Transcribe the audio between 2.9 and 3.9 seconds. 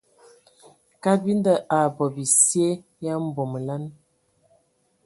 ya mbomolan.